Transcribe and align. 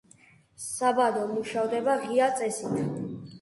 საბადო 0.63 1.25
მუშავდება 1.33 1.99
ღია 2.07 2.31
წესით. 2.41 2.83